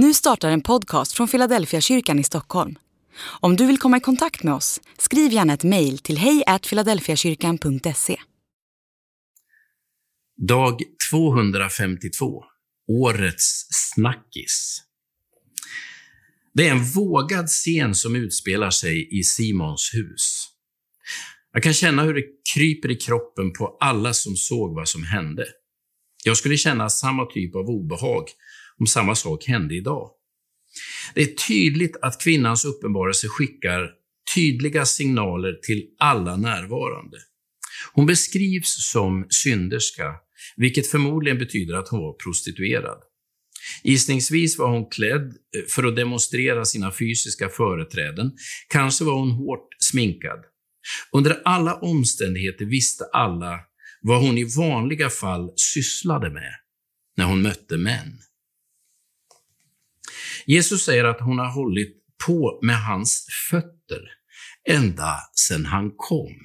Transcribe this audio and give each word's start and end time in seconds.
Nu 0.00 0.14
startar 0.14 0.50
en 0.50 0.60
podcast 0.60 1.12
från 1.12 1.28
Philadelphia 1.28 1.80
kyrkan 1.80 2.18
i 2.18 2.24
Stockholm. 2.24 2.78
Om 3.40 3.56
du 3.56 3.66
vill 3.66 3.78
komma 3.78 3.96
i 3.96 4.00
kontakt 4.00 4.42
med 4.42 4.54
oss, 4.54 4.80
skriv 4.98 5.32
gärna 5.32 5.54
ett 5.54 5.64
mejl 5.64 5.98
till 5.98 6.18
hejfiladelfiakyrkan.se. 6.18 8.16
Dag 10.48 10.82
252. 11.10 12.44
Årets 12.88 13.66
snackis. 13.70 14.82
Det 16.54 16.68
är 16.68 16.72
en 16.72 16.84
vågad 16.84 17.46
scen 17.46 17.94
som 17.94 18.16
utspelar 18.16 18.70
sig 18.70 19.18
i 19.18 19.22
Simons 19.22 19.90
hus. 19.94 20.48
Jag 21.52 21.62
kan 21.62 21.74
känna 21.74 22.02
hur 22.02 22.14
det 22.14 22.24
kryper 22.54 22.90
i 22.90 22.96
kroppen 22.96 23.52
på 23.52 23.76
alla 23.80 24.14
som 24.14 24.36
såg 24.36 24.74
vad 24.74 24.88
som 24.88 25.04
hände. 25.04 25.46
Jag 26.24 26.36
skulle 26.36 26.56
känna 26.56 26.88
samma 26.88 27.26
typ 27.26 27.54
av 27.54 27.66
obehag 27.66 28.24
om 28.80 28.86
samma 28.86 29.14
sak 29.14 29.44
hände 29.44 29.74
idag. 29.74 30.10
Det 31.14 31.22
är 31.22 31.34
tydligt 31.48 31.96
att 32.02 32.22
kvinnans 32.22 32.64
uppenbarelse 32.64 33.28
skickar 33.28 33.90
tydliga 34.34 34.84
signaler 34.84 35.52
till 35.52 35.86
alla 35.98 36.36
närvarande. 36.36 37.16
Hon 37.92 38.06
beskrivs 38.06 38.90
som 38.90 39.26
synderska, 39.30 40.14
vilket 40.56 40.86
förmodligen 40.86 41.38
betyder 41.38 41.74
att 41.74 41.88
hon 41.88 42.00
var 42.00 42.12
prostituerad. 42.12 42.98
Gissningsvis 43.82 44.58
var 44.58 44.70
hon 44.70 44.90
klädd 44.90 45.26
eh, 45.26 45.62
för 45.68 45.84
att 45.84 45.96
demonstrera 45.96 46.64
sina 46.64 46.92
fysiska 46.92 47.48
företräden. 47.48 48.32
Kanske 48.68 49.04
var 49.04 49.14
hon 49.14 49.30
hårt 49.30 49.68
sminkad. 49.78 50.44
Under 51.12 51.42
alla 51.44 51.74
omständigheter 51.74 52.64
visste 52.64 53.04
alla 53.12 53.60
vad 54.00 54.22
hon 54.22 54.38
i 54.38 54.44
vanliga 54.56 55.10
fall 55.10 55.50
sysslade 55.56 56.30
med 56.30 56.52
när 57.16 57.24
hon 57.24 57.42
mötte 57.42 57.76
män. 57.76 58.18
Jesus 60.48 60.84
säger 60.84 61.04
att 61.04 61.20
hon 61.20 61.38
har 61.38 61.52
hållit 61.52 61.96
på 62.26 62.58
med 62.62 62.82
hans 62.82 63.26
fötter 63.50 64.00
ända 64.68 65.16
sedan 65.32 65.64
han 65.64 65.90
kom. 65.96 66.36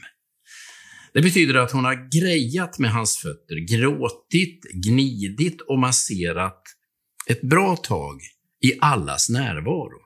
Det 1.13 1.21
betyder 1.21 1.55
att 1.55 1.71
hon 1.71 1.85
har 1.85 2.09
grejat 2.19 2.79
med 2.79 2.91
hans 2.91 3.17
fötter, 3.17 3.77
gråtit, 3.77 4.63
gnidit 4.73 5.61
och 5.61 5.79
masserat 5.79 6.61
ett 7.27 7.41
bra 7.41 7.75
tag 7.75 8.21
i 8.63 8.73
allas 8.81 9.29
närvaro. 9.29 9.99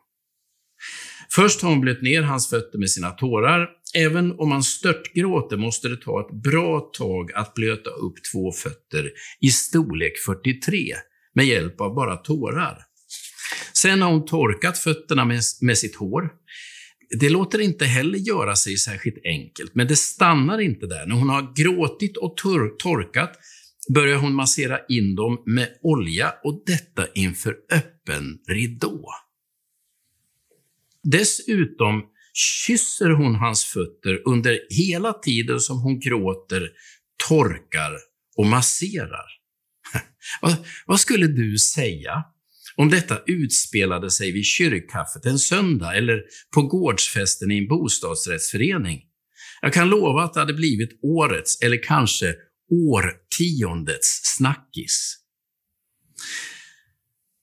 Först 1.32 1.61
har 1.61 1.70
hon 1.70 1.82
blött 1.82 2.02
ner 2.02 2.22
hans 2.22 2.50
fötter 2.50 2.80
med 2.80 2.89
sina 2.89 3.11
tårar. 3.11 3.70
Även 3.95 4.39
om 4.39 4.50
man 4.50 4.64
störtgråter 4.64 5.58
måste 5.58 5.89
det 5.89 6.02
ta 6.02 6.22
ett 6.22 6.44
bra 6.44 6.80
tag 6.80 7.32
att 7.34 7.54
blöta 7.54 7.89
upp 7.89 8.14
två 8.32 8.52
fötter 8.52 9.11
i 9.42 9.48
storlek 9.48 10.14
43 10.26 10.95
med 11.34 11.45
hjälp 11.45 11.82
av 11.82 11.95
bara 11.95 12.16
tårar. 12.17 12.86
Sen 13.81 14.02
har 14.02 14.11
hon 14.11 14.25
torkat 14.25 14.78
fötterna 14.78 15.25
med, 15.25 15.42
med 15.61 15.78
sitt 15.78 15.95
hår. 15.95 16.30
Det 17.20 17.30
låter 17.30 17.59
inte 17.59 17.86
heller 17.86 18.20
göra 18.20 18.56
sig 18.56 18.78
särskilt 18.78 19.25
enkelt, 19.25 19.75
men 19.75 19.88
det 19.88 19.95
stannar 19.95 20.59
inte 20.59 20.88
där. 20.88 21.06
När 21.06 21.16
hon 21.16 21.30
har 21.30 21.53
gråtit 21.56 22.17
och 22.17 22.38
tor 22.38 22.75
torkat 22.78 23.31
börjar 23.94 24.17
hon 24.17 24.33
massera 24.33 24.80
in 24.89 25.16
dem 25.16 25.44
med 25.45 25.70
olja 25.81 26.33
och 26.44 26.64
detta 26.66 27.08
inför 27.16 27.55
öppen 27.72 28.39
ridå. 28.48 29.09
Dessutom 31.03 32.03
kysser 32.33 33.09
hon 33.09 33.36
hans 33.36 33.64
fötter 33.66 34.22
under 34.25 34.59
hela 34.70 35.14
tiden 35.14 35.59
som 35.59 35.81
hon 35.81 36.00
gråter, 36.00 36.70
torkar 37.28 37.92
och 38.38 38.45
masserar. 38.45 39.25
vad, 40.42 40.55
vad 40.86 41.00
skulle 41.00 41.28
du 41.28 41.58
säga 41.58 42.23
om 42.78 42.89
detta 42.89 43.20
utspelade 43.28 44.11
sig 44.11 44.31
vid 44.31 44.45
kyrkkaffet 44.45 45.25
en 45.25 45.39
söndag 45.39 45.95
eller 45.95 46.23
på 46.53 46.61
gårdsfesten 46.61 47.52
i 47.52 47.58
en 47.58 47.67
bostadsrättsförening? 47.67 49.02
Jag 49.61 49.73
kan 49.73 49.89
lova 49.89 50.23
att 50.23 50.33
det 50.33 50.39
hade 50.39 50.53
blivit 50.53 50.99
årets, 51.02 51.61
eller 51.61 51.83
kanske 51.83 52.36
årtiondets 52.71 54.21
snackis. 54.23 55.17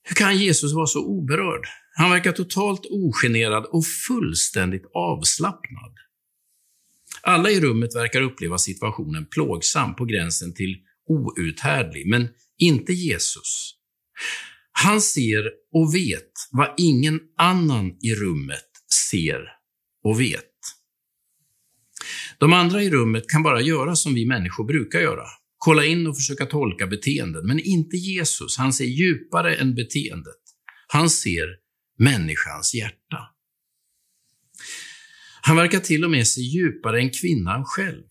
Hur 0.03 0.15
kan 0.15 0.39
Jesus 0.39 0.73
vara 0.73 0.87
så 0.87 1.05
oberörd? 1.05 1.67
Han 1.97 2.11
verkar 2.11 2.33
totalt 2.33 2.87
ogenerad 2.91 3.65
och 3.65 3.87
fullständigt 3.87 4.85
avslappnad. 4.95 5.95
Alla 7.23 7.51
i 7.51 7.61
rummet 7.61 7.95
verkar 7.95 8.23
uppleva 8.23 8.59
situationen 8.59 9.27
plågsam 9.27 9.97
på 9.97 10.05
gränsen 10.05 10.55
till 10.55 10.77
outhärdlig, 11.09 12.07
men 12.09 12.29
inte 12.59 12.93
Jesus. 12.93 13.75
Han 14.77 15.01
ser 15.01 15.45
och 15.73 15.95
vet 15.95 16.33
vad 16.51 16.75
ingen 16.77 17.21
annan 17.39 17.99
i 18.03 18.15
rummet 18.15 18.71
ser 19.11 19.41
och 20.05 20.21
vet. 20.21 20.51
De 22.39 22.53
andra 22.53 22.83
i 22.83 22.91
rummet 22.91 23.29
kan 23.29 23.43
bara 23.43 23.61
göra 23.61 23.97
som 23.97 24.15
vi 24.15 24.27
människor 24.27 24.65
brukar 24.65 25.01
göra. 25.01 25.27
Kolla 25.59 25.85
in 25.85 26.07
och 26.07 26.17
försöka 26.17 26.47
tolka 26.47 26.87
beteenden, 26.87 27.47
men 27.47 27.61
inte 27.61 27.97
Jesus. 27.97 28.57
Han 28.57 28.73
ser 28.73 28.85
djupare 28.85 29.55
än 29.55 29.75
beteendet. 29.75 30.41
Han 30.87 31.11
ser 31.11 31.47
människans 31.99 32.75
hjärta. 32.75 33.19
Han 35.43 35.57
verkar 35.57 35.81
till 35.81 36.05
och 36.05 36.11
med 36.11 36.27
se 36.27 36.41
djupare 36.41 37.01
än 37.01 37.11
kvinnan 37.11 37.65
själv. 37.65 38.03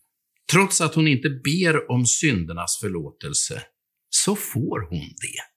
Trots 0.52 0.80
att 0.80 0.94
hon 0.94 1.08
inte 1.08 1.30
ber 1.30 1.90
om 1.90 2.06
syndernas 2.06 2.78
förlåtelse, 2.80 3.62
så 4.10 4.36
får 4.36 4.80
hon 4.90 5.00
det. 5.00 5.53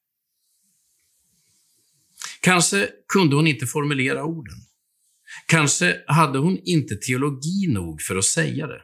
Kanske 2.47 2.89
kunde 3.13 3.35
hon 3.35 3.47
inte 3.47 3.65
formulera 3.65 4.23
orden. 4.23 4.55
Kanske 5.47 5.95
hade 6.07 6.39
hon 6.39 6.59
inte 6.63 6.95
teologi 6.95 7.67
nog 7.67 8.01
för 8.01 8.15
att 8.15 8.25
säga 8.25 8.67
det. 8.67 8.81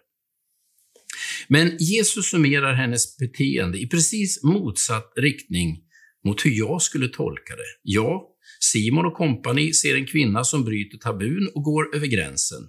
Men 1.48 1.78
Jesus 1.80 2.30
summerar 2.30 2.74
hennes 2.74 3.18
beteende 3.18 3.80
i 3.80 3.88
precis 3.88 4.44
motsatt 4.44 5.14
riktning 5.16 5.78
mot 6.26 6.46
hur 6.46 6.52
jag 6.52 6.82
skulle 6.82 7.08
tolka 7.08 7.56
det. 7.56 7.80
Ja, 7.82 8.30
Simon 8.60 9.06
och 9.06 9.14
kompani 9.14 9.74
ser 9.74 9.96
en 9.96 10.06
kvinna 10.06 10.44
som 10.44 10.66
bryter 10.66 10.98
tabun 10.98 11.52
och 11.56 11.64
går 11.64 11.96
över 11.96 12.08
gränsen. 12.08 12.62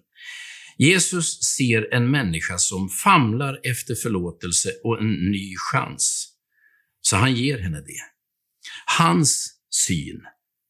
Jesus 0.79 1.43
ser 1.57 1.95
en 1.95 2.11
människa 2.11 2.59
som 2.59 2.89
famlar 2.89 3.61
efter 3.63 3.95
förlåtelse 3.95 4.73
och 4.85 5.01
en 5.01 5.13
ny 5.31 5.55
chans. 5.57 6.29
Så 7.01 7.17
han 7.17 7.35
ger 7.35 7.59
henne 7.59 7.81
det. 7.81 8.01
Hans 8.99 9.51
syn 9.87 10.21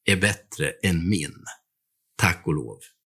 är 0.05 0.17
bättre 0.17 0.71
än 0.83 1.09
min. 1.09 1.45
Tack 2.17 2.43
och 2.47 2.55
lov. 2.55 2.79